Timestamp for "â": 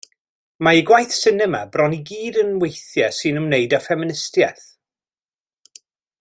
3.79-3.81